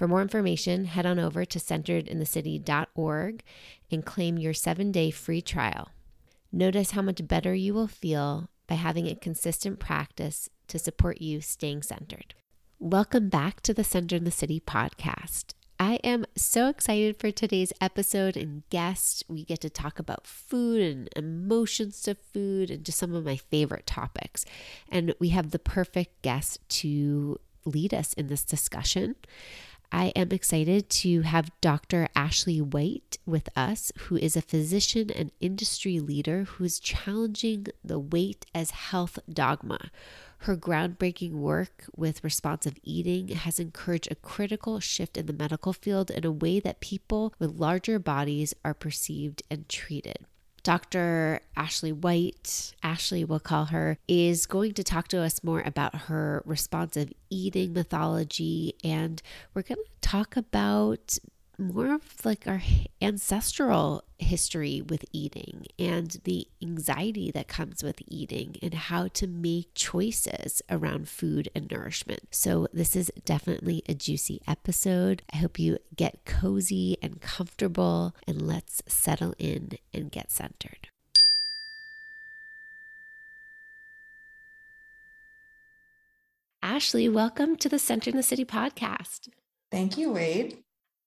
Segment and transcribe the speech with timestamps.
[0.00, 3.42] For more information, head on over to centeredinthecity.org
[3.90, 5.90] and claim your seven day free trial.
[6.50, 11.42] Notice how much better you will feel by having a consistent practice to support you
[11.42, 12.32] staying centered.
[12.78, 15.52] Welcome back to the Center in the City podcast.
[15.78, 19.24] I am so excited for today's episode and guest.
[19.28, 23.36] We get to talk about food and emotions to food and just some of my
[23.36, 24.46] favorite topics.
[24.88, 29.16] And we have the perfect guest to lead us in this discussion.
[29.92, 32.08] I am excited to have Dr.
[32.14, 37.98] Ashley White with us, who is a physician and industry leader who is challenging the
[37.98, 39.90] weight as health dogma.
[40.44, 46.10] Her groundbreaking work with responsive eating has encouraged a critical shift in the medical field
[46.10, 50.18] in a way that people with larger bodies are perceived and treated.
[50.62, 51.40] Dr.
[51.56, 56.42] Ashley White, Ashley we'll call her, is going to talk to us more about her
[56.44, 58.74] responsive eating mythology.
[58.84, 59.22] And
[59.54, 61.18] we're going to talk about
[61.60, 62.62] more of like our
[63.02, 69.74] ancestral history with eating and the anxiety that comes with eating and how to make
[69.74, 72.22] choices around food and nourishment.
[72.30, 75.22] So, this is definitely a juicy episode.
[75.32, 80.88] I hope you get cozy and comfortable and let's settle in and get centered.
[86.62, 89.28] Ashley, welcome to the Center in the City podcast.
[89.70, 90.58] Thank you, Wade.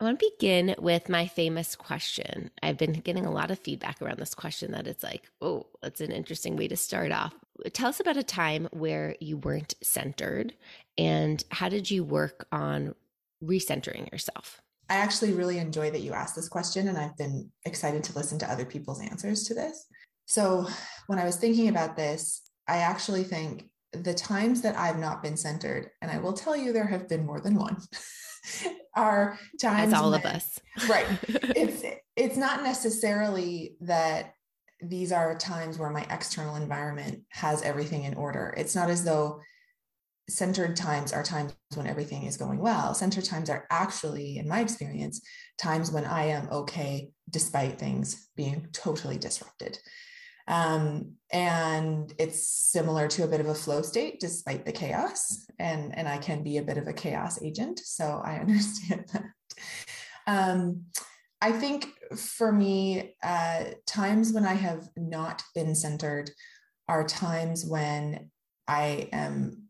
[0.04, 2.52] I want to begin with my famous question.
[2.62, 6.02] I've been getting a lot of feedback around this question that it's like, oh, that's
[6.02, 7.34] an interesting way to start off.
[7.72, 10.56] Tell us about a time where you weren't centered
[10.98, 12.96] and how did you work on
[13.42, 14.62] recentering yourself?
[14.90, 18.38] I actually really enjoy that you asked this question, and I've been excited to listen
[18.40, 19.86] to other people's answers to this.
[20.26, 20.68] So,
[21.08, 25.38] when I was thinking about this, I actually think the times that I've not been
[25.38, 27.78] centered, and I will tell you there have been more than one.
[28.96, 30.60] are times As all when, of us.
[30.90, 31.06] right.
[31.56, 31.84] It's
[32.16, 34.34] it's not necessarily that
[34.82, 38.54] these are times where my external environment has everything in order.
[38.58, 39.42] It's not as though
[40.30, 42.94] centered times are times when everything is going well.
[42.94, 45.22] Centered times are actually, in my experience,
[45.58, 49.80] times when I am okay despite things being totally disrupted.
[50.48, 55.46] Um, and it's similar to a bit of a flow state despite the chaos.
[55.60, 57.80] And, and I can be a bit of a chaos agent.
[57.80, 59.26] So I understand that.
[60.28, 60.86] Um,
[61.42, 66.32] I think for me, uh, times when I have not been centered
[66.88, 68.30] are times when
[68.68, 69.64] I am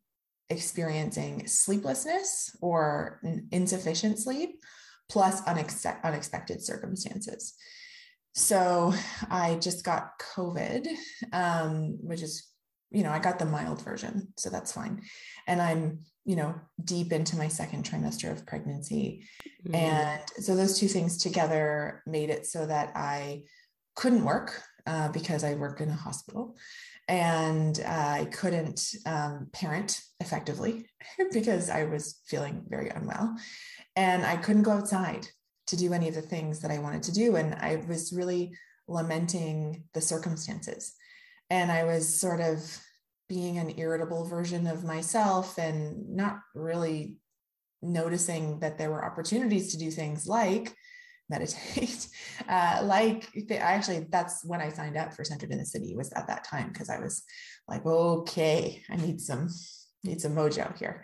[0.50, 4.60] experiencing sleeplessness or insufficient sleep
[5.10, 7.56] plus unex- unexpected circumstances.
[8.34, 8.94] So
[9.30, 10.88] I just got COVID,
[11.32, 12.48] um, which is,
[12.92, 15.02] you know, I got the mild version, so that's fine.
[15.48, 19.28] And I'm, you know, deep into my second trimester of pregnancy.
[19.68, 19.76] Mm-hmm.
[19.76, 23.44] And so those two things together made it so that I
[23.96, 26.56] couldn't work uh, because I work in a hospital
[27.08, 30.88] and uh, I couldn't um, parent effectively
[31.34, 33.36] because I was feeling very unwell.
[33.96, 35.28] And I couldn't go outside
[35.68, 37.36] to do any of the things that I wanted to do.
[37.36, 38.56] And I was really
[38.88, 40.94] lamenting the circumstances.
[41.50, 42.80] And I was sort of
[43.30, 47.18] being an irritable version of myself and not really
[47.82, 50.76] noticing that there were opportunities to do things like
[51.30, 52.08] meditate
[52.50, 56.28] uh, like actually that's when i signed up for centered in the city was at
[56.28, 57.24] that time because i was
[57.68, 59.50] like okay i need some
[60.04, 61.04] need some mojo here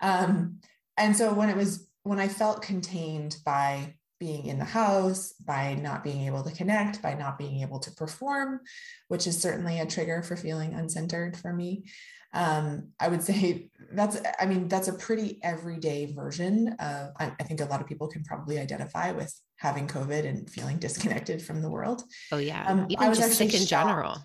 [0.00, 0.58] um,
[0.96, 5.74] and so when it was when I felt contained by being in the house, by
[5.74, 8.60] not being able to connect, by not being able to perform,
[9.08, 11.84] which is certainly a trigger for feeling uncentered for me.
[12.32, 17.42] Um, I would say that's, I mean, that's a pretty everyday version of, I, I,
[17.44, 21.62] think a lot of people can probably identify with having COVID and feeling disconnected from
[21.62, 22.02] the world.
[22.32, 22.64] Oh yeah.
[22.66, 24.18] Um, Even I was just sick in general.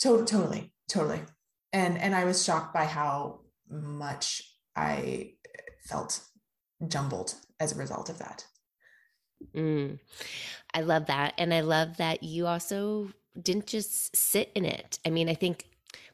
[0.00, 1.20] To- totally, totally.
[1.72, 3.40] And, and I was shocked by how
[3.70, 4.42] much
[4.76, 5.34] I
[5.84, 6.20] felt
[6.86, 8.44] jumbled as a result of that.
[9.54, 9.98] Mm,
[10.74, 11.34] I love that.
[11.38, 13.10] And I love that you also
[13.40, 14.98] didn't just sit in it.
[15.04, 15.66] I mean, I think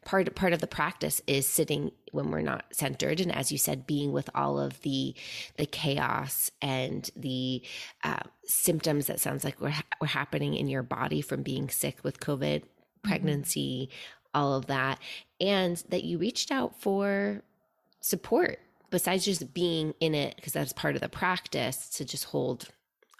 [0.05, 3.87] part part of the practice is sitting when we're not centered and as you said
[3.87, 5.15] being with all of the
[5.57, 7.63] the chaos and the
[8.05, 12.21] uh, symptoms that sounds like were, were happening in your body from being sick with
[12.21, 13.09] covid mm-hmm.
[13.09, 14.41] pregnancy mm-hmm.
[14.41, 14.99] all of that
[15.41, 17.43] and that you reached out for
[18.01, 18.61] support
[18.91, 22.69] besides just being in it because that's part of the practice to just hold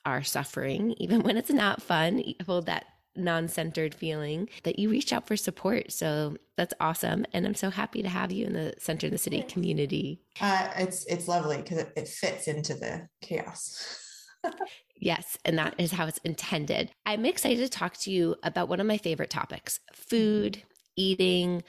[0.05, 2.87] our suffering even when it's not fun hold that
[3.17, 5.91] non-centered feeling that you reach out for support.
[5.93, 7.27] So that's awesome.
[7.33, 10.21] And i'm so happy to have you in the center in the city community.
[10.41, 14.05] Uh, it's it's lovely because it, it fits into the chaos.
[15.01, 16.91] Yes and that is how it's intended.
[17.07, 20.61] I'm excited to talk to you about one of my favorite topics food
[20.97, 21.63] eating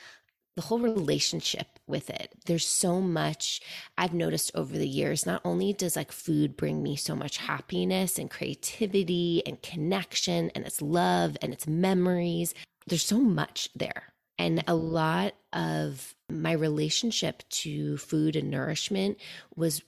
[0.60, 2.34] the whole relationship with it.
[2.46, 3.62] There's so much
[3.98, 5.26] I've noticed over the years.
[5.26, 10.66] Not only does like food bring me so much happiness and creativity and connection and
[10.66, 12.54] it's love and it's memories,
[12.88, 14.12] there's so much there.
[14.38, 19.18] And a lot of my relationship to food and nourishment
[19.56, 19.82] was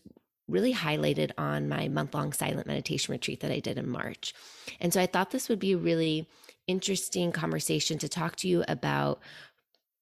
[0.47, 4.33] really highlighted on my month long silent meditation retreat that I did in March.
[4.79, 6.29] And so I thought this would be a really
[6.65, 9.19] interesting conversation to talk to you about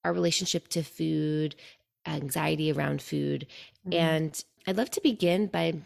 [0.03, 1.55] our relationship to food,
[2.05, 3.47] anxiety around food.
[3.87, 3.93] Mm-hmm.
[3.93, 5.81] And I'd love to begin by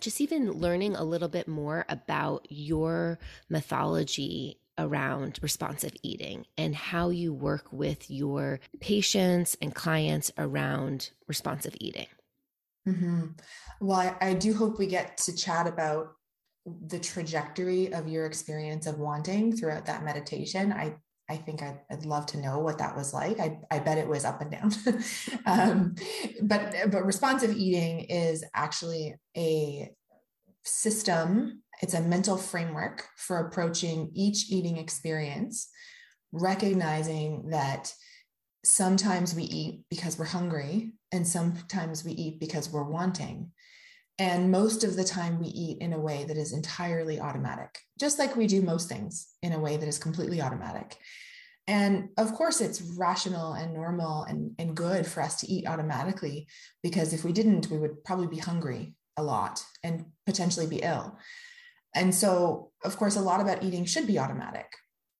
[0.00, 3.18] just even learning a little bit more about your
[3.48, 11.76] mythology around responsive eating and how you work with your patients and clients around responsive
[11.78, 12.06] eating.
[12.88, 13.26] Mm-hmm.
[13.80, 16.12] Well, I, I do hope we get to chat about
[16.86, 20.72] the trajectory of your experience of wanting throughout that meditation.
[20.72, 20.94] I
[21.30, 23.38] I think I'd, I'd, love to know what that was like.
[23.38, 24.72] I, I bet it was up and down.
[25.46, 25.94] um,
[26.42, 29.90] but but responsive eating is actually a
[30.64, 31.62] system.
[31.80, 35.68] It's a mental framework for approaching each eating experience,
[36.32, 37.92] recognizing that
[38.64, 43.52] sometimes we eat because we're hungry, and sometimes we eat because we're wanting.
[44.22, 48.20] And most of the time, we eat in a way that is entirely automatic, just
[48.20, 50.96] like we do most things in a way that is completely automatic.
[51.66, 56.46] And of course, it's rational and normal and, and good for us to eat automatically,
[56.84, 61.18] because if we didn't, we would probably be hungry a lot and potentially be ill.
[61.92, 64.70] And so, of course, a lot about eating should be automatic.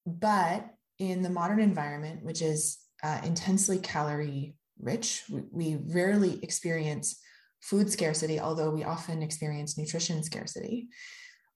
[0.06, 0.64] But
[1.00, 7.18] in the modern environment, which is uh, intensely calorie rich, we, we rarely experience
[7.62, 10.88] food scarcity, although we often experience nutrition scarcity.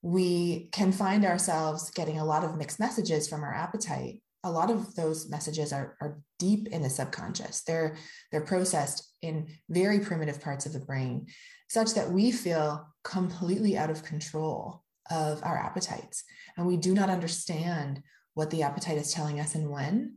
[0.03, 4.21] We can find ourselves getting a lot of mixed messages from our appetite.
[4.45, 7.63] A lot of those messages are, are deep in the subconscious.
[7.65, 7.97] They're,
[8.31, 11.27] they're processed in very primitive parts of the brain,
[11.69, 16.23] such that we feel completely out of control of our appetites.
[16.57, 18.03] And we do not understand
[18.35, 20.17] what the appetite is telling us and when.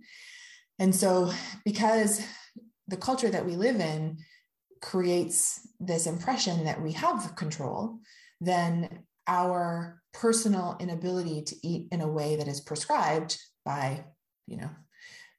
[0.78, 1.32] And so,
[1.66, 2.22] because
[2.88, 4.18] the culture that we live in
[4.82, 8.00] creates this impression that we have control,
[8.42, 14.04] then our personal inability to eat in a way that is prescribed by,
[14.48, 14.70] you know,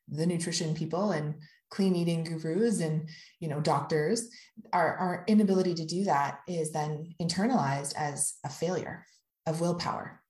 [0.08, 1.34] the nutrition people and
[1.70, 4.28] clean eating gurus and you know doctors
[4.72, 9.06] our, our inability to do that is then internalized as a failure
[9.46, 10.20] of willpower.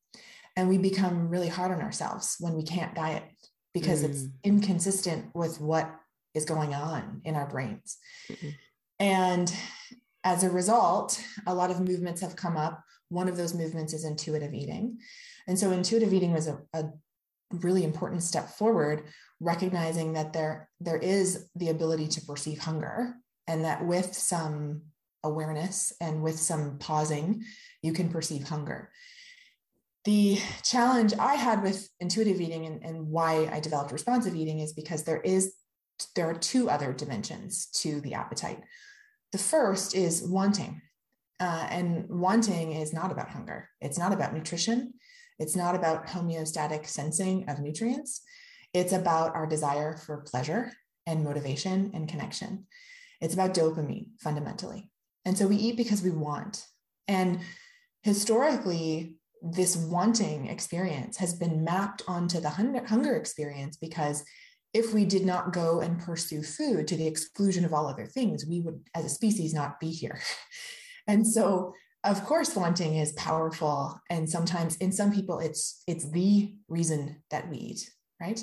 [0.57, 3.25] And we become really hard on ourselves when we can't diet
[3.73, 4.11] because mm.
[4.11, 5.91] it's inconsistent with what
[6.35, 7.97] is going on in our brains.
[8.31, 8.55] Mm
[9.01, 9.53] and
[10.23, 12.85] as a result, a lot of movements have come up.
[13.09, 14.99] One of those movements is intuitive eating.
[15.49, 16.85] And so intuitive eating was a, a
[17.51, 19.05] really important step forward,
[19.41, 23.15] recognizing that there, there is the ability to perceive hunger
[23.49, 24.83] and that with some
[25.25, 27.43] awareness and with some pausing,
[27.83, 28.91] you can perceive hunger.
[30.05, 34.73] The challenge I had with intuitive eating and, and why I developed responsive eating is
[34.73, 35.55] because there is
[36.15, 38.63] there are two other dimensions to the appetite.
[39.33, 40.83] The first is wanting.
[41.39, 44.93] Uh, and wanting is not about hunger, it's not about nutrition,
[45.39, 48.21] it's not about homeostatic sensing of nutrients.
[48.75, 50.73] It's about our desire for pleasure
[51.07, 52.67] and motivation and connection.
[53.21, 54.91] It's about dopamine fundamentally.
[55.25, 56.65] And so we eat because we want.
[57.09, 57.41] And
[58.03, 64.25] historically, this wanting experience has been mapped onto the hunger experience because
[64.73, 68.47] if we did not go and pursue food to the exclusion of all other things,
[68.47, 70.21] we would, as a species, not be here.
[71.07, 71.75] and so,
[72.05, 77.51] of course, wanting is powerful, and sometimes in some people, it's it's the reason that
[77.51, 78.43] we eat, right?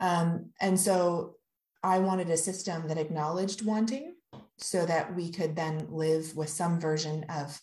[0.00, 1.36] Um, and so,
[1.82, 4.14] I wanted a system that acknowledged wanting,
[4.58, 7.58] so that we could then live with some version of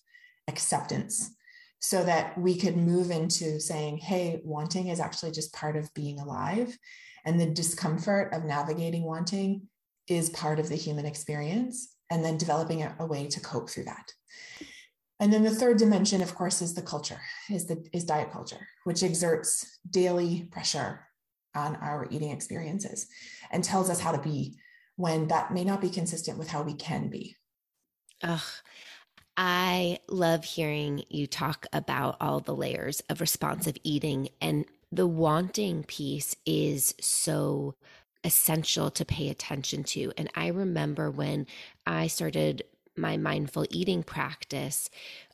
[0.47, 1.36] acceptance
[1.79, 6.19] so that we could move into saying, hey, wanting is actually just part of being
[6.19, 6.77] alive.
[7.25, 9.67] And the discomfort of navigating wanting
[10.07, 11.93] is part of the human experience.
[12.09, 14.11] And then developing a, a way to cope through that.
[15.19, 17.19] And then the third dimension, of course, is the culture,
[17.49, 21.07] is the is diet culture, which exerts daily pressure
[21.55, 23.07] on our eating experiences
[23.51, 24.57] and tells us how to be
[24.95, 27.35] when that may not be consistent with how we can be.
[28.23, 28.41] Ugh,
[29.37, 35.83] I love hearing you talk about all the layers of responsive eating, and the wanting
[35.83, 37.75] piece is so
[38.23, 40.11] essential to pay attention to.
[40.17, 41.45] And I remember when
[41.85, 42.63] I started
[42.95, 44.89] my mindful eating practice,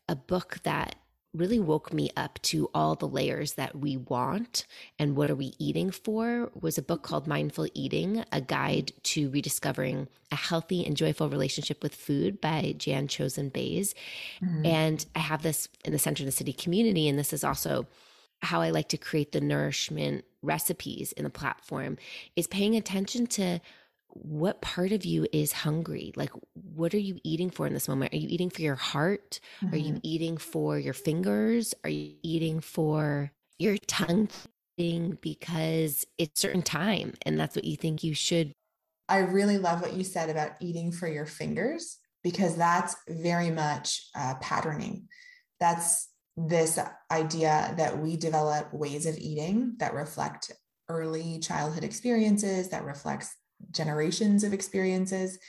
[0.09, 0.95] a book that
[1.33, 4.65] really woke me up to all the layers that we want
[4.99, 9.29] and what are we eating for was a book called Mindful Eating, a guide to
[9.31, 13.95] rediscovering a healthy and joyful relationship with food by Jan Chozen Bays.
[14.43, 14.65] Mm-hmm.
[14.65, 17.07] And I have this in the center of the city community.
[17.07, 17.87] And this is also
[18.43, 21.97] how I like to create the nourishment recipes in the platform
[22.35, 23.59] is paying attention to
[24.13, 26.13] what part of you is hungry?
[26.15, 28.13] Like, what are you eating for in this moment?
[28.13, 29.39] Are you eating for your heart?
[29.61, 29.73] Mm-hmm.
[29.73, 29.99] Are you mm-hmm.
[30.03, 31.73] eating for your fingers?
[31.83, 34.29] Are you eating for your tongue?
[34.77, 38.53] Because it's certain time and that's what you think you should.
[39.07, 44.09] I really love what you said about eating for your fingers because that's very much
[44.15, 45.07] uh, patterning.
[45.59, 46.79] That's this
[47.11, 50.51] idea that we develop ways of eating that reflect
[50.89, 53.35] early childhood experiences, that reflects
[53.71, 55.39] generations of experiences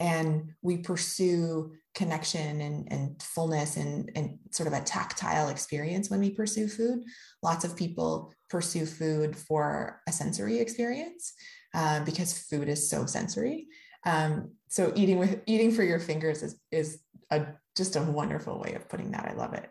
[0.00, 6.20] and we pursue connection and, and fullness and, and sort of a tactile experience when
[6.20, 7.02] we pursue food.
[7.42, 11.32] Lots of people pursue food for a sensory experience
[11.74, 13.66] uh, because food is so sensory.
[14.06, 17.46] Um, so eating with eating for your fingers is is a
[17.76, 19.28] just a wonderful way of putting that.
[19.28, 19.68] I love it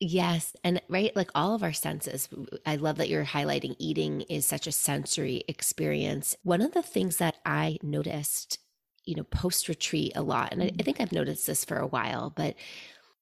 [0.00, 0.54] Yes.
[0.62, 2.28] And right, like all of our senses,
[2.64, 6.36] I love that you're highlighting eating is such a sensory experience.
[6.44, 8.58] One of the things that I noticed,
[9.04, 10.82] you know, post retreat a lot, and I, I mm-hmm.
[10.82, 12.54] think I've noticed this for a while, but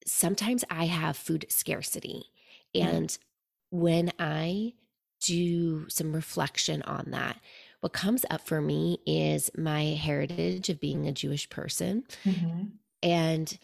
[0.06, 2.26] sometimes I have food scarcity.
[2.74, 2.88] Mm-hmm.
[2.88, 3.78] And mm-hmm.
[3.80, 4.74] when I
[5.22, 7.40] do some reflection on that,
[7.80, 12.04] what comes up for me is my heritage of being a Jewish person.
[12.24, 12.64] Mm-hmm.
[13.02, 13.58] And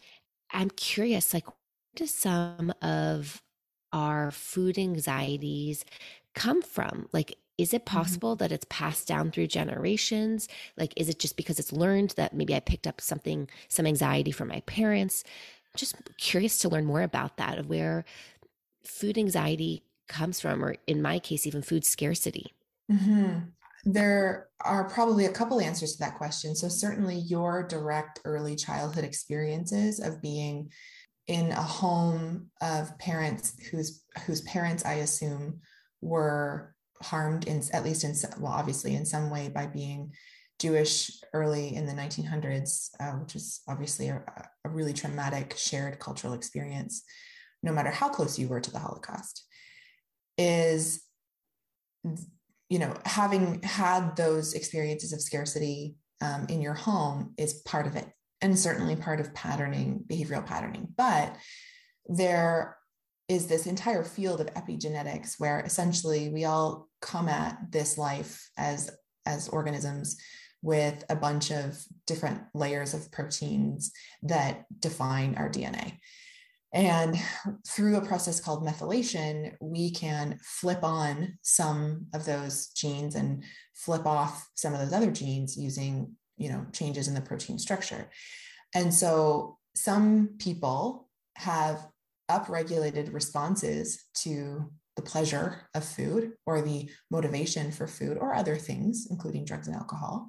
[0.51, 1.47] I'm curious, like,
[1.95, 3.43] do some of
[3.93, 5.85] our food anxieties
[6.35, 7.09] come from?
[7.13, 7.97] Like, is it mm-hmm.
[7.97, 8.45] possible mm-hmm.
[8.45, 10.49] that it's passed down through generations?
[10.77, 14.33] Like, is it just because it's learned that maybe I picked up something, some anxiety
[14.33, 15.25] from my parents?
[15.77, 18.05] Just curious to learn more about that, of where
[18.85, 22.53] food anxiety comes from, or in my case, even food scarcity.
[22.91, 23.39] Mm-hmm.
[23.85, 26.55] There are probably a couple answers to that question.
[26.55, 30.71] So, certainly, your direct early childhood experiences of being
[31.27, 35.61] in a home of parents whose whose parents I assume
[36.01, 40.13] were harmed in at least in well obviously in some way by being
[40.59, 44.23] Jewish early in the 1900s, uh, which is obviously a,
[44.65, 47.03] a really traumatic shared cultural experience,
[47.65, 49.45] no matter how close you were to the Holocaust,
[50.39, 51.03] is
[52.69, 57.97] you know having had those experiences of scarcity um, in your home is part of
[57.97, 58.09] it
[58.43, 60.89] and certainly part of patterning, behavioral patterning.
[60.97, 61.37] But
[62.07, 62.77] there
[63.29, 68.91] is this entire field of epigenetics where essentially we all come at this life as
[69.25, 70.17] as organisms
[70.63, 75.99] with a bunch of different layers of proteins that define our DNA.
[76.73, 77.17] And
[77.67, 83.45] through a process called methylation, we can flip on some of those genes and
[83.75, 88.09] flip off some of those other genes using you know changes in the protein structure.
[88.75, 91.87] And so some people have
[92.31, 99.07] upregulated responses to the pleasure of food or the motivation for food or other things
[99.11, 100.29] including drugs and alcohol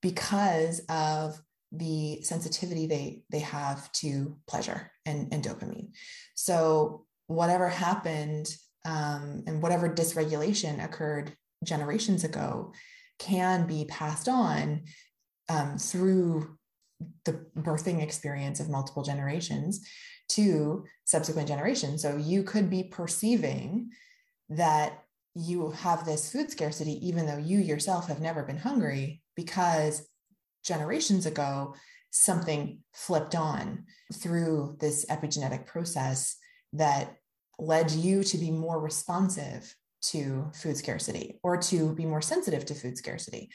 [0.00, 1.40] because of
[1.70, 5.88] the sensitivity they they have to pleasure and, and dopamine.
[6.34, 8.54] So whatever happened
[8.84, 12.72] um, and whatever dysregulation occurred generations ago
[13.18, 14.82] can be passed on
[15.48, 16.56] um, through
[17.24, 19.86] the birthing experience of multiple generations
[20.28, 22.02] to subsequent generations.
[22.02, 23.90] So you could be perceiving
[24.50, 30.06] that you have this food scarcity, even though you yourself have never been hungry, because
[30.64, 31.74] generations ago,
[32.10, 33.84] something flipped on
[34.14, 36.36] through this epigenetic process
[36.74, 37.16] that
[37.58, 42.74] led you to be more responsive to food scarcity or to be more sensitive to
[42.74, 43.50] food scarcity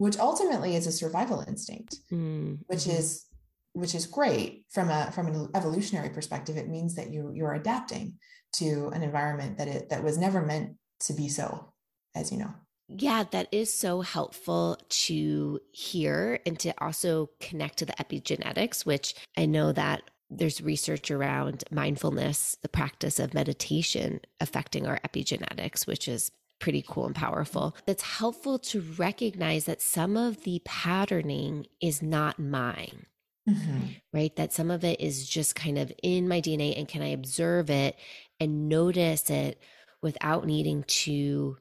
[0.00, 2.54] which ultimately is a survival instinct mm-hmm.
[2.66, 3.26] which is
[3.74, 8.14] which is great from a from an evolutionary perspective it means that you you're adapting
[8.52, 11.72] to an environment that it that was never meant to be so
[12.14, 12.52] as you know
[12.92, 19.14] yeah, that is so helpful to hear and to also connect to the epigenetics, which
[19.36, 26.08] I know that there's research around mindfulness, the practice of meditation affecting our epigenetics, which
[26.08, 27.74] is pretty cool and powerful.
[27.86, 33.06] That's helpful to recognize that some of the patterning is not mine.
[33.48, 33.80] Mm-hmm.
[34.12, 34.34] Right.
[34.36, 36.78] That some of it is just kind of in my DNA.
[36.78, 37.96] And can I observe it
[38.38, 39.60] and notice it
[40.02, 41.56] without needing to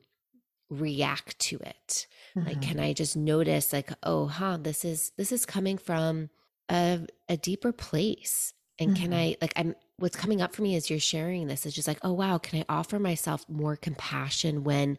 [0.70, 2.06] react to it?
[2.36, 2.48] Mm-hmm.
[2.48, 6.30] Like, can I just notice, like, oh, huh, this is, this is coming from
[6.70, 9.04] a, a deeper place and mm-hmm.
[9.04, 11.88] can I, like, I'm, what's coming up for me as you're sharing this is just
[11.88, 14.98] like, oh, wow, can I offer myself more compassion when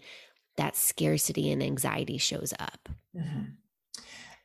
[0.56, 2.88] that scarcity and anxiety shows up?
[3.16, 3.44] Mm-hmm.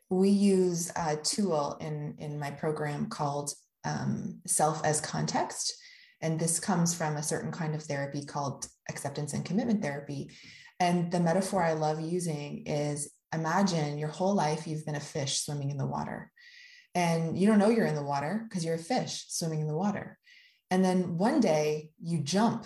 [0.09, 5.75] We use a tool in, in my program called um, Self as Context.
[6.21, 10.31] And this comes from a certain kind of therapy called acceptance and commitment therapy.
[10.79, 15.41] And the metaphor I love using is imagine your whole life you've been a fish
[15.41, 16.31] swimming in the water
[16.95, 19.75] and you don't know you're in the water because you're a fish swimming in the
[19.75, 20.17] water.
[20.75, 22.65] And then one day you jump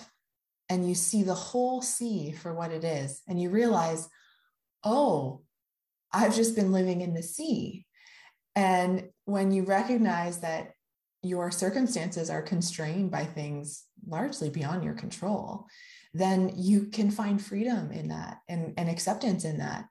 [0.68, 3.22] and you see the whole sea for what it is.
[3.28, 4.10] And you realize,
[4.84, 5.44] oh,
[6.12, 7.86] I've just been living in the sea.
[8.56, 10.72] And when you recognize that
[11.22, 15.68] your circumstances are constrained by things largely beyond your control,
[16.12, 19.86] then you can find freedom in that and, and acceptance in that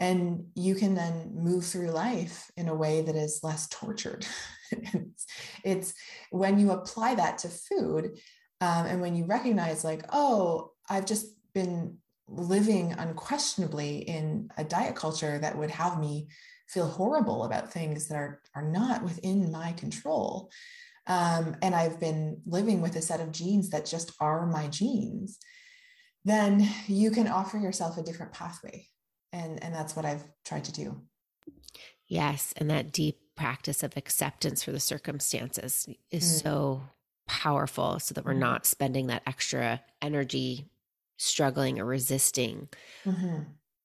[0.00, 4.26] and you can then move through life in a way that is less tortured
[4.70, 5.26] it's,
[5.64, 5.94] it's,
[6.30, 8.18] when you apply that to food
[8.60, 11.96] um, and when you recognize like oh i've just been
[12.28, 16.28] living unquestionably in a diet culture that would have me
[16.68, 20.50] feel horrible about things that are are not within my control.
[21.06, 25.38] Um, and i've been living with a set of genes that just are my genes
[26.24, 28.86] then you can offer yourself a different pathway.
[29.32, 31.02] And and that's what i've tried to do.
[32.06, 32.52] Yes.
[32.56, 36.42] And that deep practice of acceptance for the circumstances is mm.
[36.42, 36.82] so
[37.26, 38.40] powerful so that we're mm-hmm.
[38.40, 40.68] not spending that extra energy
[41.16, 42.68] struggling or resisting
[43.02, 43.38] mm-hmm.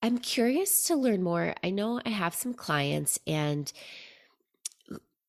[0.03, 3.71] i'm curious to learn more i know i have some clients and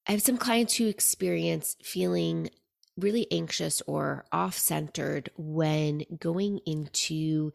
[0.08, 2.50] i have some clients who experience feeling
[2.96, 7.52] really anxious or off centered when going into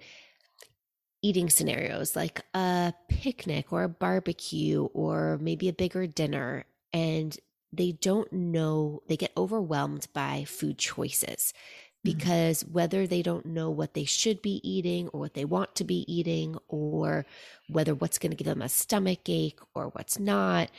[1.21, 7.38] eating scenarios like a picnic or a barbecue or maybe a bigger dinner and
[7.71, 12.17] they don't know they get overwhelmed by food choices mm-hmm.
[12.17, 12.73] because mm-hmm.
[12.73, 16.05] whether they don't know what they should be eating or what they want to be
[16.12, 17.25] eating or
[17.69, 20.69] whether what's going to give them a stomach ache or what's not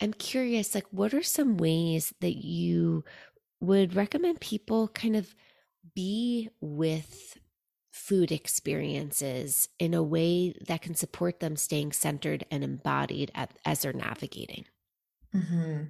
[0.00, 3.04] i'm curious like what are some ways that you
[3.60, 5.34] would recommend people kind of
[5.94, 7.36] be with
[7.90, 13.82] food experiences in a way that can support them staying centered and embodied at, as
[13.82, 14.64] they're navigating?
[15.34, 15.84] Mm-hmm.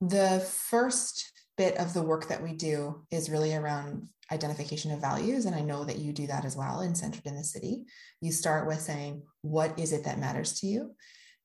[0.00, 5.44] The first bit of the work that we do is really around identification of values.
[5.44, 7.84] And I know that you do that as well in Centered in the City.
[8.20, 10.94] You start with saying, What is it that matters to you?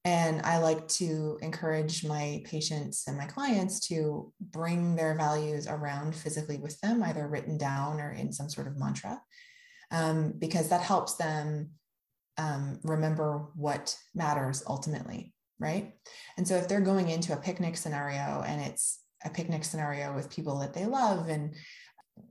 [0.06, 6.15] And I like to encourage my patients and my clients to bring their values around
[6.15, 9.20] physically with them, either written down or in some sort of mantra,
[9.89, 11.72] um, because that helps them
[12.38, 15.96] um, remember what matters ultimately, right?
[16.38, 20.30] And so if they're going into a picnic scenario and it's a picnic scenario with
[20.30, 21.56] people that they love and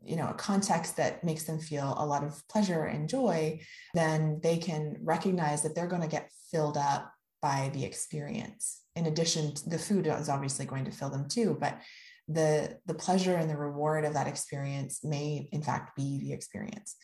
[0.03, 3.61] you know a context that makes them feel a lot of pleasure and joy
[3.93, 7.13] then they can recognize that they're going to get filled up
[7.45, 8.81] by the experience.
[8.97, 11.79] In addition, the food is obviously going to fill them too, but
[12.27, 16.97] the the pleasure and the reward of that experience may in fact be the experience.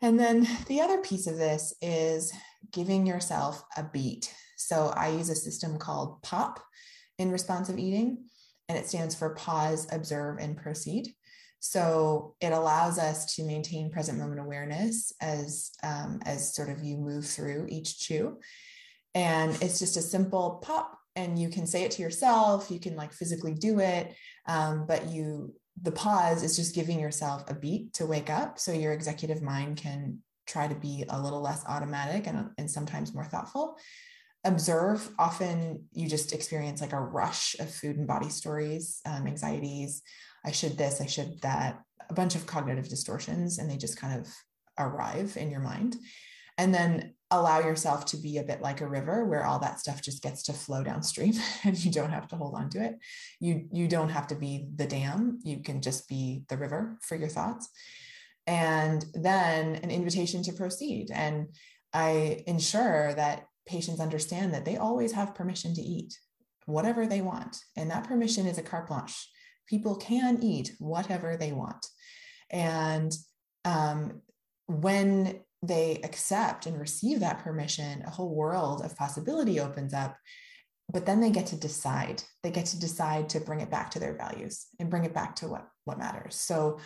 [0.00, 2.32] And then the other piece of this is
[2.72, 4.34] giving yourself a beat.
[4.56, 6.58] So I use a system called POP
[7.18, 8.24] in responsive eating,
[8.70, 11.14] and it stands for pause, observe, and proceed.
[11.60, 16.96] So it allows us to maintain present moment awareness as um, as sort of you
[16.96, 18.38] move through each chew.
[19.14, 22.96] And it's just a simple pop, and you can say it to yourself you can
[22.96, 24.12] like physically do it
[24.48, 28.72] um, but you the pause is just giving yourself a beat to wake up so
[28.72, 33.24] your executive mind can try to be a little less automatic and, and sometimes more
[33.24, 33.78] thoughtful.
[34.44, 40.02] Observe often you just experience like a rush of food and body stories um, anxieties.
[40.44, 41.80] I should this i should that.
[42.10, 44.28] A bunch of cognitive distortions and they just kind of
[44.78, 45.96] arrive in your mind.
[46.58, 50.02] And then allow yourself to be a bit like a river where all that stuff
[50.02, 52.98] just gets to flow downstream and you don't have to hold on to it.
[53.40, 55.40] You you don't have to be the dam.
[55.44, 57.68] You can just be the river for your thoughts.
[58.46, 61.10] And then an invitation to proceed.
[61.10, 61.48] And
[61.92, 66.18] i ensure that patients understand that they always have permission to eat
[66.66, 67.56] whatever they want.
[67.76, 69.28] And that permission is a carte blanche.
[69.68, 71.86] People can eat whatever they want.
[72.50, 73.14] And
[73.64, 74.22] um,
[74.66, 80.16] when they accept and receive that permission, a whole world of possibility opens up.
[80.92, 82.22] But then they get to decide.
[82.42, 85.36] They get to decide to bring it back to their values and bring it back
[85.36, 86.36] to what, what matters.
[86.36, 86.78] So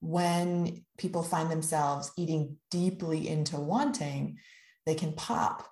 [0.00, 4.38] when people find themselves eating deeply into wanting,
[4.84, 5.66] they can pop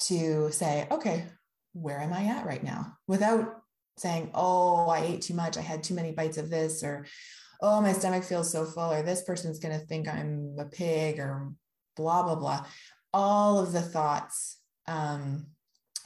[0.00, 1.26] to say, okay,
[1.72, 2.96] where am I at right now?
[3.06, 3.60] Without
[3.96, 5.56] saying, oh, I ate too much.
[5.56, 7.06] I had too many bites of this, or
[7.62, 11.18] oh, my stomach feels so full, or this person's going to think I'm a pig,
[11.18, 11.52] or
[12.00, 12.66] blah, blah, blah.
[13.12, 15.46] All of the thoughts um,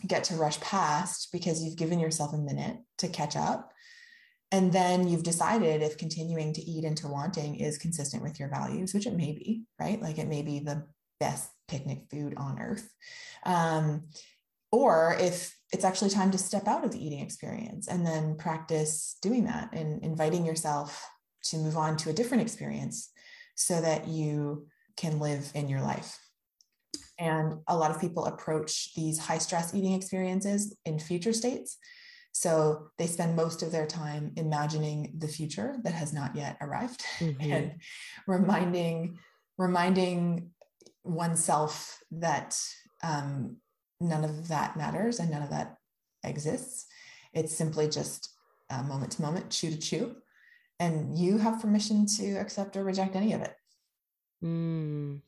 [0.07, 3.70] get to rush past because you've given yourself a minute to catch up.
[4.50, 8.94] And then you've decided if continuing to eat into wanting is consistent with your values,
[8.94, 10.00] which it may be, right?
[10.00, 10.85] Like it may be the
[11.20, 12.88] best picnic food on earth.
[13.44, 14.09] Um,
[14.70, 19.16] or if it's actually time to step out of the eating experience and then practice
[19.22, 21.04] doing that and inviting yourself
[21.44, 23.11] to move on to a different experience
[23.54, 26.18] so that you can live in your life.
[27.18, 31.78] And a lot of people approach these high stress eating experiences in future states.
[32.33, 37.04] So they spend most of their time imagining the future that has not yet arrived
[37.18, 37.52] mm-hmm.
[37.52, 37.72] and
[38.26, 39.18] reminding
[39.57, 40.50] reminding
[41.04, 42.59] oneself that
[43.04, 43.59] um,
[44.00, 45.76] none of that matters and none of that
[46.24, 46.87] exists.
[47.33, 48.30] It's simply just
[48.70, 50.16] uh, moment to moment, chew to chew.
[50.80, 53.54] And you have permission to accept or reject any of it.
[54.44, 55.20] Mm,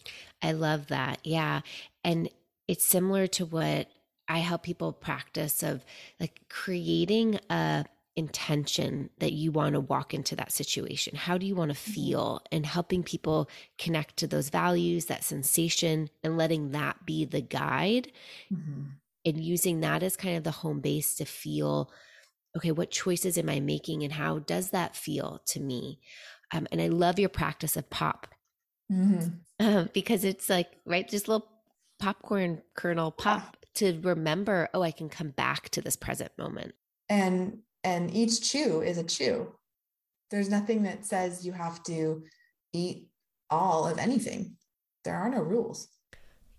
[0.42, 1.20] I love that.
[1.24, 1.62] Yeah.
[2.05, 2.29] And
[2.68, 3.88] it's similar to what
[4.29, 5.85] I help people practice of
[6.20, 11.16] like creating a intention that you want to walk into that situation.
[11.16, 11.92] How do you want to mm-hmm.
[11.92, 13.48] feel and helping people
[13.79, 18.11] connect to those values, that sensation and letting that be the guide
[18.52, 18.85] mm-hmm.
[19.24, 21.90] and using that as kind of the home base to feel
[22.57, 26.00] okay, what choices am I making and how does that feel to me?
[26.52, 28.29] Um, and I love your practice of pop
[28.92, 29.29] mm-hmm.
[29.61, 31.46] um, because it's like right just little
[31.99, 33.90] popcorn kernel pop yeah.
[33.90, 36.75] to remember oh i can come back to this present moment.
[37.09, 39.53] And and each chew is a chew.
[40.31, 42.25] There's nothing that says you have to
[42.72, 43.07] eat
[43.49, 44.57] all of anything.
[45.05, 45.87] There are no rules.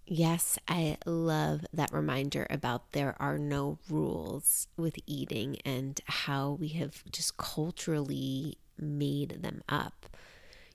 [0.05, 6.69] Yes, I love that reminder about there are no rules with eating and how we
[6.69, 10.05] have just culturally made them up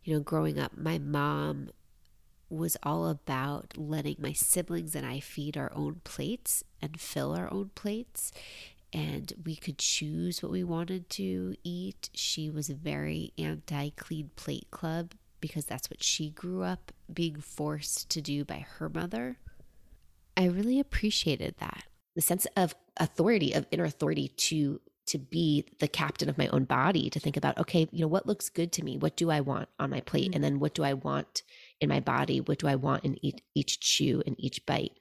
[0.04, 1.70] you know, growing up, my mom
[2.48, 7.52] was all about letting my siblings and I feed our own plates and fill our
[7.52, 8.32] own plates.
[8.92, 12.10] And we could choose what we wanted to eat.
[12.12, 17.40] She was a very anti clean plate club because that's what she grew up being
[17.40, 19.38] forced to do by her mother.
[20.36, 21.84] I really appreciated that
[22.14, 24.80] the sense of authority, of inner authority to
[25.12, 28.26] to be the captain of my own body to think about okay you know what
[28.26, 30.36] looks good to me what do i want on my plate mm-hmm.
[30.36, 31.42] and then what do i want
[31.82, 34.92] in my body what do i want in each, each chew and each bite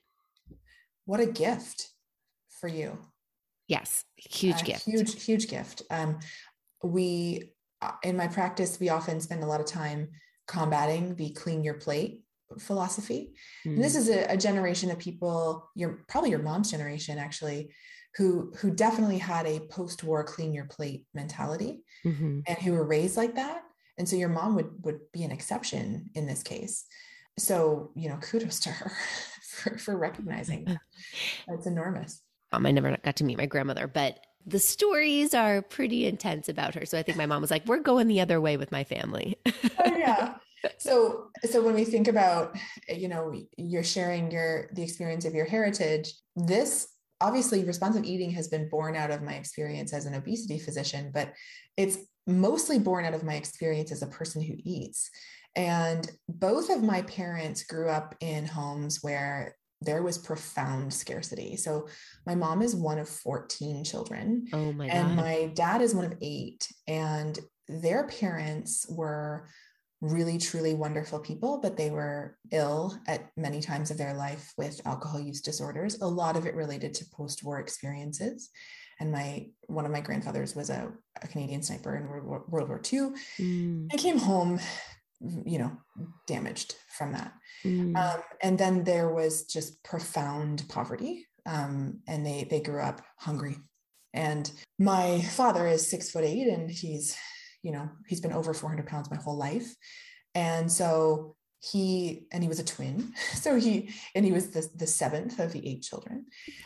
[1.05, 1.91] what a gift
[2.59, 2.97] for you
[3.69, 6.19] yes huge gift huge huge gift um,
[6.83, 10.09] we uh, in my practice we often spend a lot of time
[10.45, 12.25] combating the clean your plate
[12.59, 13.33] philosophy
[13.65, 13.75] mm-hmm.
[13.75, 13.99] and this mm.
[13.99, 17.71] is a, a generation of people your probably your mom's generation actually
[18.15, 22.39] who who definitely had a post-war clean your plate mentality mm-hmm.
[22.45, 23.63] and who were raised like that.
[23.97, 26.85] And so your mom would would be an exception in this case.
[27.37, 28.91] So you know kudos to her
[29.49, 30.79] for, for recognizing that.
[31.47, 32.21] That's enormous.
[32.53, 36.75] Um, i never got to meet my grandmother but the stories are pretty intense about
[36.75, 36.85] her.
[36.85, 39.37] So i think my mom was like we're going the other way with my family.
[39.45, 40.35] Oh yeah.
[40.77, 42.55] So so when we think about
[42.87, 46.87] you know you're sharing your the experience of your heritage this
[47.21, 51.33] obviously responsive eating has been born out of my experience as an obesity physician, but
[51.77, 55.09] it's mostly born out of my experience as a person who eats.
[55.55, 61.55] And both of my parents grew up in homes where there was profound scarcity.
[61.57, 61.87] So
[62.25, 64.47] my mom is one of 14 children.
[64.53, 65.17] Oh my and God.
[65.17, 66.67] my dad is one of eight.
[66.87, 69.47] And their parents were
[70.01, 74.81] really, truly wonderful people, but they were ill at many times of their life with
[74.85, 78.49] alcohol use disorders, a lot of it related to post war experiences.
[78.99, 82.69] And my one of my grandfathers was a, a Canadian sniper in World War, World
[82.69, 83.09] War II
[83.39, 84.59] Mm, and came home,
[85.19, 85.71] you know,
[86.27, 87.33] damaged from that.
[87.63, 87.95] mm.
[87.95, 91.25] Um, and then there was just profound poverty.
[91.47, 93.57] Um, and they they grew up hungry.
[94.13, 97.17] And my father is six foot eight and he's
[97.63, 99.75] you know, he's been over 400 pounds my whole life.
[100.33, 103.13] And so he, and he was a twin.
[103.33, 106.25] So he, and he was the, the seventh of the eight children.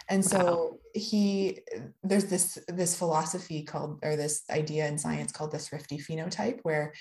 [0.10, 0.77] And so Wow.
[0.93, 1.60] he,
[2.03, 6.93] there's this, this philosophy called, or this idea in science called the thrifty phenotype, where,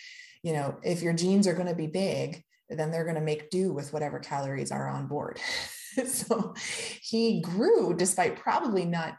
[0.42, 3.50] you know, if your genes are going to be big, then they're going to make
[3.50, 5.38] do with whatever calories are on board.
[6.06, 6.54] so
[7.02, 9.16] he grew despite probably not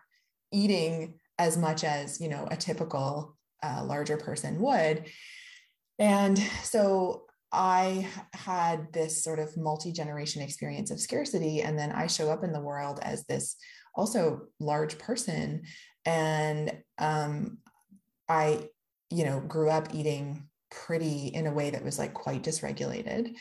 [0.51, 5.05] eating as much as, you know, a typical uh, larger person would.
[5.99, 11.61] And so I had this sort of multi generation experience of scarcity.
[11.61, 13.55] And then I show up in the world as this
[13.95, 15.63] also large person.
[16.05, 17.59] And um,
[18.27, 18.69] I,
[19.09, 23.35] you know, grew up eating pretty in a way that was like quite dysregulated.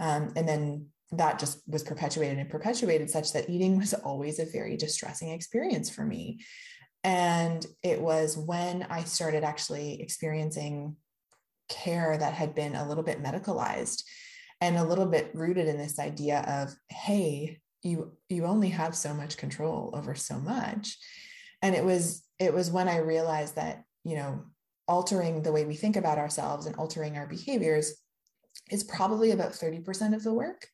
[0.00, 4.44] Um, and then that just was perpetuated and perpetuated such that eating was always a
[4.44, 6.40] very distressing experience for me.
[7.02, 10.96] And it was when I started actually experiencing
[11.68, 14.02] care that had been a little bit medicalized
[14.60, 19.14] and a little bit rooted in this idea of, hey, you you only have so
[19.14, 20.98] much control over so much.
[21.62, 24.44] And it was it was when I realized that, you know,
[24.86, 27.94] altering the way we think about ourselves and altering our behaviors
[28.70, 30.66] is probably about 30% of the work.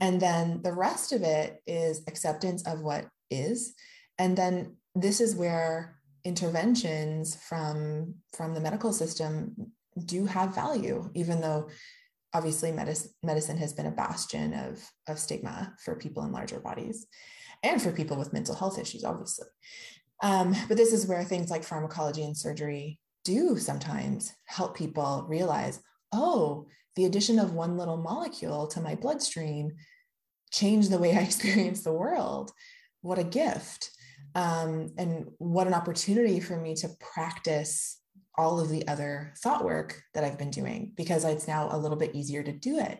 [0.00, 3.74] And then the rest of it is acceptance of what is.
[4.18, 9.54] And then this is where interventions from from the medical system
[10.04, 11.68] do have value even though
[12.34, 17.06] obviously medicine, medicine has been a bastion of of stigma for people in larger bodies
[17.62, 19.46] and for people with mental health issues obviously.
[20.22, 25.80] Um, but this is where things like pharmacology and surgery do sometimes help people realize
[26.12, 29.72] oh the addition of one little molecule to my bloodstream
[30.52, 32.52] changed the way i experience the world.
[33.00, 33.90] What a gift
[34.34, 38.00] um, and what an opportunity for me to practice
[38.36, 41.96] all of the other thought work that I've been doing because it's now a little
[41.96, 42.98] bit easier to do it.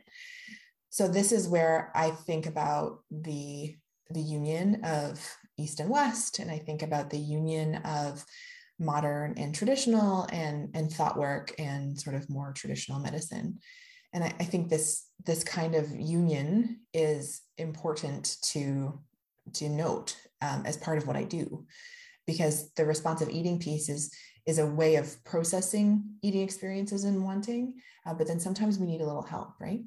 [0.91, 3.77] So this is where I think about the
[4.13, 5.25] the union of
[5.57, 8.25] East and West, and I think about the union of
[8.81, 13.61] modern and traditional and and thought work and sort of more traditional medicine.
[14.13, 19.01] And I, I think this this kind of union is important to
[19.55, 21.67] to note um, as part of what I do,
[22.27, 24.13] because the responsive eating piece is
[24.47, 27.75] is a way of processing eating experiences and wanting,
[28.07, 29.83] uh, but then sometimes we need a little help, right?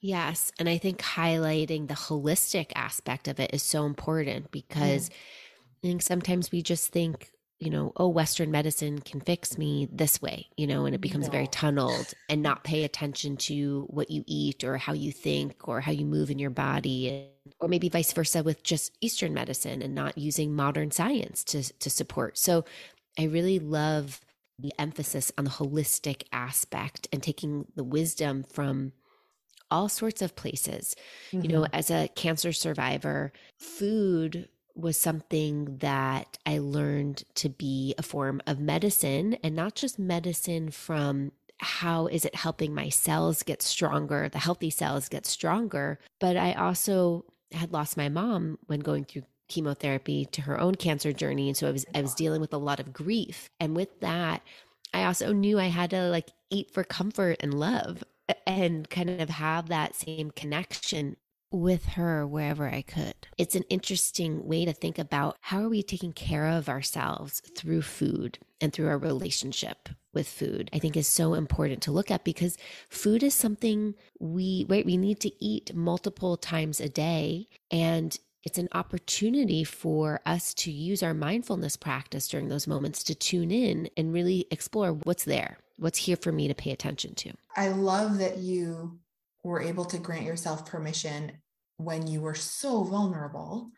[0.00, 0.52] Yes.
[0.58, 6.02] And I think highlighting the holistic aspect of it is so important because I think
[6.02, 10.66] sometimes we just think, you know, oh, Western medicine can fix me this way, you
[10.66, 14.76] know, and it becomes very tunneled and not pay attention to what you eat or
[14.76, 17.28] how you think or how you move in your body.
[17.60, 21.88] Or maybe vice versa with just Eastern medicine and not using modern science to, to
[21.88, 22.36] support.
[22.36, 22.66] So
[23.18, 24.20] I really love
[24.58, 28.92] the emphasis on the holistic aspect and taking the wisdom from
[29.70, 30.94] all sorts of places.
[31.30, 31.74] You know, mm-hmm.
[31.74, 38.60] as a cancer survivor, food was something that I learned to be a form of
[38.60, 44.38] medicine and not just medicine from how is it helping my cells get stronger, the
[44.38, 50.26] healthy cells get stronger, but I also had lost my mom when going through chemotherapy
[50.26, 52.80] to her own cancer journey and so I was I was dealing with a lot
[52.80, 53.48] of grief.
[53.60, 54.42] And with that
[54.92, 58.02] I also knew I had to like eat for comfort and love
[58.46, 61.16] and kind of have that same connection
[61.50, 63.14] with her wherever I could.
[63.38, 67.82] It's an interesting way to think about how are we taking care of ourselves through
[67.82, 70.70] food and through our relationship with food.
[70.72, 72.56] I think is so important to look at because
[72.88, 78.58] food is something we wait we need to eat multiple times a day and it's
[78.58, 83.90] an opportunity for us to use our mindfulness practice during those moments to tune in
[83.96, 87.32] and really explore what's there, what's here for me to pay attention to.
[87.56, 89.00] I love that you
[89.46, 91.32] were able to grant yourself permission
[91.76, 93.70] when you were so vulnerable.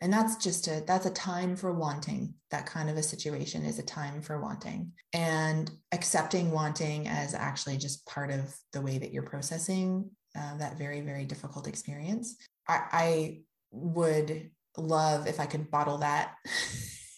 [0.00, 2.34] And that's just a that's a time for wanting.
[2.50, 4.92] That kind of a situation is a time for wanting.
[5.12, 10.78] And accepting wanting as actually just part of the way that you're processing uh, that
[10.78, 12.36] very very difficult experience.
[12.66, 13.38] I, I
[13.72, 16.34] would love if i could bottle that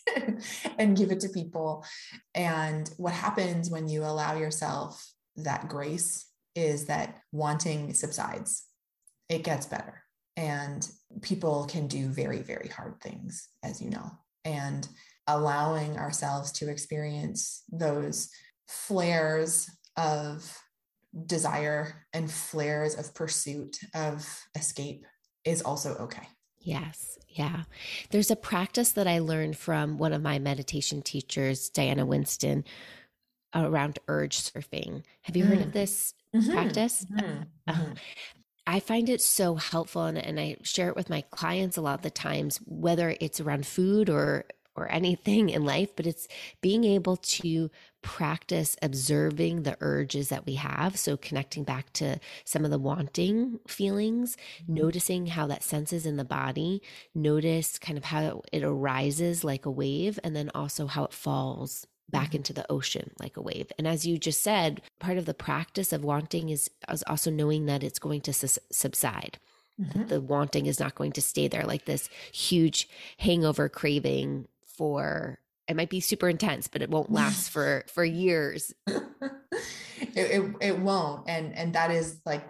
[0.79, 1.85] and give it to people.
[2.35, 8.67] And what happens when you allow yourself that grace is that wanting subsides
[9.29, 10.03] it gets better
[10.37, 14.11] and people can do very, very hard things, as you know.
[14.45, 14.89] And
[15.27, 18.31] allowing ourselves to experience those
[18.67, 20.59] flares of
[21.27, 25.05] desire and flares of pursuit of escape
[25.45, 26.27] is also okay.
[26.59, 27.19] Yes.
[27.29, 27.65] Yeah.
[28.11, 32.65] There's a practice that I learned from one of my meditation teachers, Diana Winston,
[33.55, 35.03] around urge surfing.
[35.23, 35.49] Have you mm.
[35.49, 35.73] heard of mm.
[35.73, 36.53] this mm-hmm.
[36.53, 37.07] practice?
[37.11, 37.43] Mm-hmm.
[37.67, 37.95] Uh,
[38.67, 41.97] I find it so helpful and, and I share it with my clients a lot
[41.97, 46.27] of the times, whether it's around food or or anything in life, but it's
[46.61, 50.99] being able to practice observing the urges that we have.
[50.99, 54.75] So, connecting back to some of the wanting feelings, mm-hmm.
[54.75, 56.83] noticing how that senses in the body,
[57.15, 61.87] notice kind of how it arises like a wave, and then also how it falls
[62.11, 62.37] back mm-hmm.
[62.39, 63.73] into the ocean like a wave.
[63.79, 67.67] And as you just said, part of the practice of wanting is, is also knowing
[67.67, 69.39] that it's going to su- subside.
[69.81, 70.07] Mm-hmm.
[70.07, 72.89] The wanting is not going to stay there like this huge
[73.19, 75.39] hangover craving for
[75.69, 79.03] it might be super intense but it won't last for for years it,
[80.15, 82.45] it, it won't and and that is like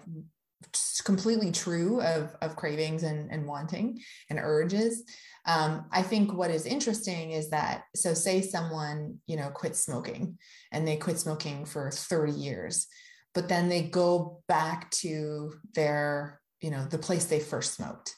[1.04, 5.04] completely true of of cravings and and wanting and urges
[5.44, 10.38] um, I think what is interesting is that, so say someone, you know, quit smoking
[10.70, 12.86] and they quit smoking for 30 years,
[13.34, 18.14] but then they go back to their, you know, the place they first smoked.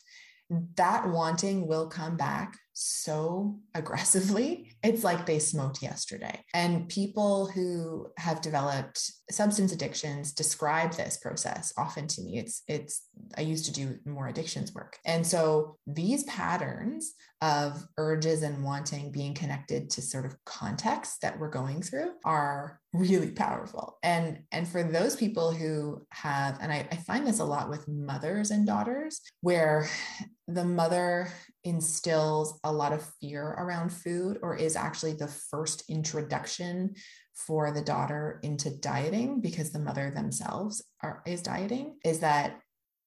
[0.77, 4.73] That wanting will come back so aggressively.
[4.83, 6.45] It's like they smoked yesterday.
[6.53, 12.39] And people who have developed substance addictions describe this process often to me.
[12.39, 13.09] It's it's
[13.39, 14.99] I used to do more addictions work.
[15.07, 21.39] And so these patterns of urges and wanting being connected to sort of context that
[21.39, 23.99] we're going through are really powerful.
[24.03, 27.89] And and for those people who have, and I, I find this a lot with
[27.89, 29.89] mothers and daughters, where
[30.49, 31.29] the mother
[31.65, 36.95] instills a lot of fear around food or is actually the first introduction
[37.35, 42.61] for the daughter into dieting because the mother themselves are is dieting is that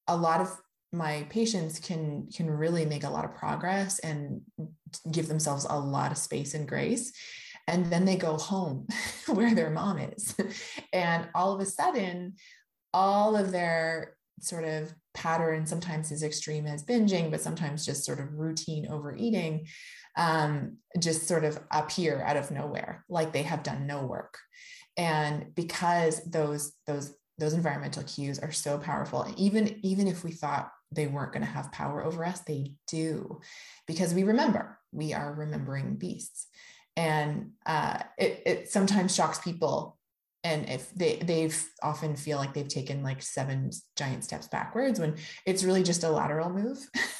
[0.07, 0.59] a lot of
[0.91, 4.41] my patients can can really make a lot of progress and
[5.11, 7.11] give themselves a lot of space and grace.
[7.67, 8.87] And then they go home
[9.27, 10.35] where their mom is.
[10.93, 12.35] And all of a sudden
[12.93, 18.19] all of their sort of pattern sometimes as extreme as binging but sometimes just sort
[18.19, 19.65] of routine overeating
[20.17, 24.37] um, just sort of appear out of nowhere like they have done no work.
[24.97, 30.71] And because those those those environmental cues are so powerful even even if we thought
[30.91, 33.39] they weren't going to have power over us they do.
[33.85, 36.47] Because we remember we are remembering beasts.
[36.95, 39.96] And uh, it, it sometimes shocks people
[40.47, 45.15] and if they they've often feel like they've taken like seven giant steps backwards when
[45.45, 46.79] it's really just a lateral move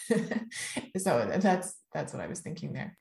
[0.97, 2.97] so that's that's what i was thinking there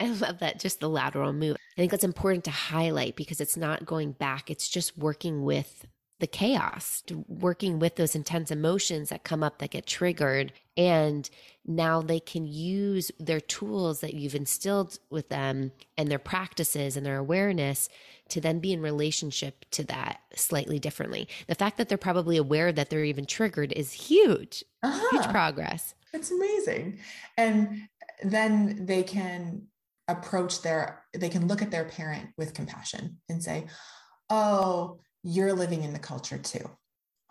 [0.00, 1.54] I love that, just the lateral move.
[1.54, 5.86] I think that's important to highlight because it's not going back, it's just working with
[6.22, 10.52] the chaos, working with those intense emotions that come up that get triggered.
[10.76, 11.28] And
[11.66, 17.04] now they can use their tools that you've instilled with them and their practices and
[17.04, 17.88] their awareness
[18.28, 21.26] to then be in relationship to that slightly differently.
[21.48, 25.08] The fact that they're probably aware that they're even triggered is huge, uh-huh.
[25.10, 25.96] huge progress.
[26.12, 27.00] It's amazing.
[27.36, 27.88] And
[28.22, 29.66] then they can
[30.06, 33.66] approach their, they can look at their parent with compassion and say,
[34.30, 36.68] Oh, you're living in the culture too.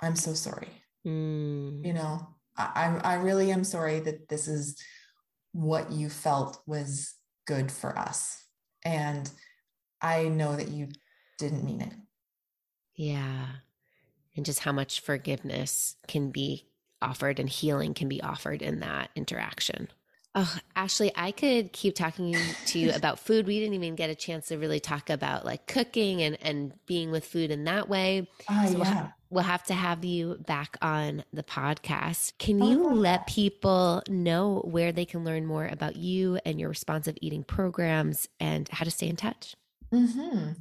[0.01, 0.69] I'm so sorry.
[1.06, 1.86] Mm.
[1.86, 2.27] You know,
[2.58, 4.77] I, I really am sorry that this is
[5.54, 7.13] what you felt was
[7.45, 8.43] good for us.
[8.84, 9.30] And
[10.01, 10.89] I know that you
[11.38, 11.93] didn't mean it.
[12.95, 13.47] Yeah.
[14.36, 16.67] And just how much forgiveness can be
[17.01, 19.88] offered and healing can be offered in that interaction.
[20.34, 23.46] Oh, Ashley, I could keep talking to you about food.
[23.46, 27.12] We didn't even get a chance to really talk about like cooking and, and being
[27.12, 28.30] with food in that way.
[28.50, 28.78] Oh, so yeah.
[28.78, 32.38] We'll, ha- we'll, have to have you back on the podcast.
[32.38, 36.70] Can you oh, let people know where they can learn more about you and your
[36.70, 39.56] responsive eating programs and how to stay in touch?
[39.94, 40.52] Mm-hmm.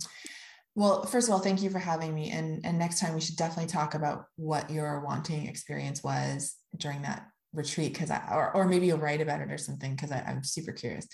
[0.75, 2.31] Well, first of all, thank you for having me.
[2.33, 7.03] And, and next time we should definitely talk about what your wanting experience was during
[7.03, 10.45] that retreat because I, or, or maybe you'll write about it or something because I'm
[10.45, 11.09] super curious.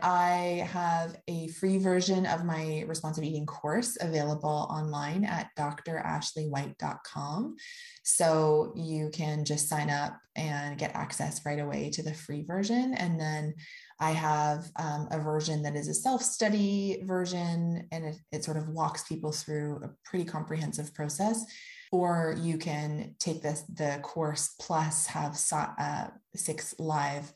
[0.00, 7.56] I have a free version of my responsive eating course available online at drashleywhite.com.
[8.02, 12.94] So you can just sign up and get access right away to the free version.
[12.94, 13.54] And then
[14.00, 18.56] I have um, a version that is a self study version, and it, it sort
[18.56, 21.44] of walks people through a pretty comprehensive process
[21.92, 27.32] or you can take this the course plus have uh, six live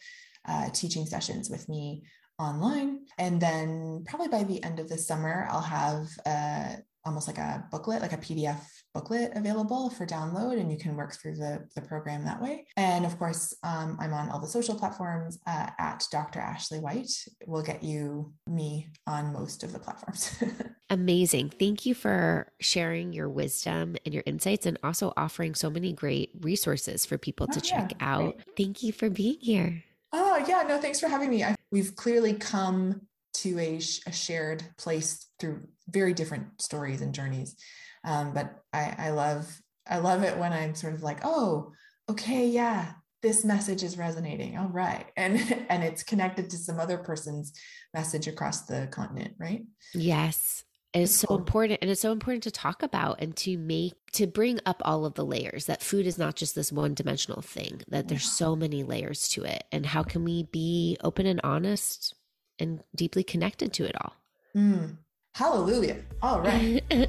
[0.48, 2.02] uh, teaching sessions with me
[2.38, 3.00] online.
[3.18, 6.76] And then probably by the end of the summer i'll have uh,
[7.06, 8.58] almost like a booklet like a pdf
[8.92, 13.04] booklet available for download and you can work through the, the program that way and
[13.06, 17.10] of course um, i'm on all the social platforms uh, at dr ashley white
[17.46, 20.42] will get you me on most of the platforms
[20.88, 21.50] Amazing.
[21.58, 26.30] Thank you for sharing your wisdom and your insights and also offering so many great
[26.40, 28.14] resources for people to oh, check yeah.
[28.14, 28.36] out.
[28.56, 29.82] Thank you for being here.
[30.12, 30.62] Oh, yeah.
[30.62, 31.42] No, thanks for having me.
[31.42, 33.00] I, we've clearly come
[33.36, 33.76] to a,
[34.06, 37.56] a, shared place through very different stories and journeys.
[38.04, 41.72] Um, but I, I love I love it when I'm sort of like, oh,
[42.08, 44.56] okay, yeah, this message is resonating.
[44.58, 45.06] All right.
[45.16, 47.52] And and it's connected to some other person's
[47.94, 49.64] message across the continent, right?
[49.94, 50.64] Yes.
[50.94, 54.26] And it's so important and it's so important to talk about and to make to
[54.26, 57.82] bring up all of the layers that food is not just this one dimensional thing
[57.88, 62.14] that there's so many layers to it and how can we be open and honest
[62.58, 64.14] and deeply connected to it all.
[64.56, 64.96] Mm.
[65.34, 65.96] hallelujah.
[66.22, 66.82] All right.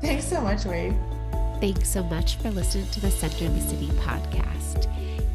[0.00, 0.94] Thanks so much wade
[1.60, 4.86] thanks so much for listening to the center in the city podcast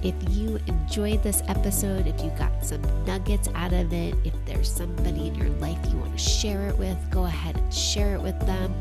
[0.03, 4.69] if you enjoyed this episode, if you got some nuggets out of it, if there's
[4.69, 8.21] somebody in your life you want to share it with, go ahead and share it
[8.21, 8.75] with them.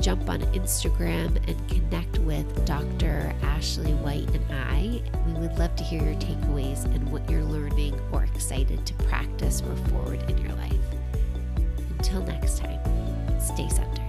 [0.00, 3.34] Jump on Instagram and connect with Dr.
[3.42, 5.02] Ashley White and I.
[5.26, 9.62] We would love to hear your takeaways and what you're learning or excited to practice
[9.62, 10.74] or forward in your life.
[11.98, 12.80] Until next time,
[13.40, 14.05] stay centered.